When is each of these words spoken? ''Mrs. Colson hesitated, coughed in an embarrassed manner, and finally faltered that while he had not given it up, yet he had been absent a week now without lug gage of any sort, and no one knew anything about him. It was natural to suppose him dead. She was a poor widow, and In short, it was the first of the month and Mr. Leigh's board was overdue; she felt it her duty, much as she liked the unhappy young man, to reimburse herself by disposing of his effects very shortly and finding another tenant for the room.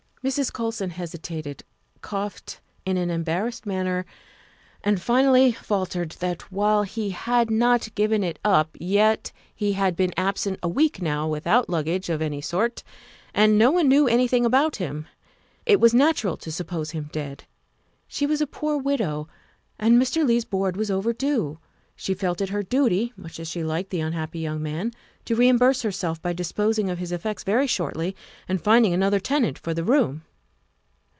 ''Mrs. 0.31 0.53
Colson 0.53 0.91
hesitated, 0.91 1.63
coughed 2.01 2.61
in 2.85 2.95
an 2.95 3.09
embarrassed 3.09 3.65
manner, 3.65 4.05
and 4.83 5.01
finally 5.01 5.51
faltered 5.51 6.11
that 6.19 6.43
while 6.51 6.83
he 6.83 7.09
had 7.09 7.49
not 7.49 7.89
given 7.95 8.23
it 8.23 8.37
up, 8.45 8.77
yet 8.79 9.31
he 9.55 9.73
had 9.73 9.95
been 9.95 10.13
absent 10.15 10.59
a 10.61 10.69
week 10.69 11.01
now 11.01 11.27
without 11.27 11.71
lug 11.71 11.85
gage 11.85 12.07
of 12.07 12.21
any 12.21 12.39
sort, 12.39 12.83
and 13.33 13.57
no 13.57 13.71
one 13.71 13.87
knew 13.89 14.07
anything 14.07 14.45
about 14.45 14.75
him. 14.75 15.07
It 15.65 15.79
was 15.79 15.91
natural 15.91 16.37
to 16.37 16.51
suppose 16.51 16.91
him 16.91 17.09
dead. 17.11 17.45
She 18.07 18.27
was 18.27 18.41
a 18.41 18.45
poor 18.45 18.77
widow, 18.77 19.21
and 19.23 19.25
In 19.25 19.25
short, 19.25 19.25
it 19.25 19.25
was 19.25 19.25
the 19.25 19.25
first 19.25 19.25
of 19.25 19.33
the 19.57 19.89
month 19.89 20.03
and 20.03 20.03
Mr. 20.03 20.27
Leigh's 20.27 20.45
board 20.45 20.77
was 20.77 20.91
overdue; 20.91 21.59
she 21.93 22.13
felt 22.15 22.41
it 22.41 22.49
her 22.49 22.63
duty, 22.63 23.13
much 23.15 23.39
as 23.39 23.47
she 23.47 23.63
liked 23.63 23.91
the 23.91 23.99
unhappy 23.99 24.39
young 24.39 24.61
man, 24.61 24.91
to 25.23 25.35
reimburse 25.35 25.83
herself 25.83 26.19
by 26.19 26.33
disposing 26.33 26.89
of 26.89 26.97
his 26.97 27.11
effects 27.11 27.43
very 27.43 27.67
shortly 27.67 28.15
and 28.47 28.59
finding 28.59 28.91
another 28.93 29.19
tenant 29.19 29.59
for 29.59 29.71
the 29.75 29.83
room. 29.83 30.23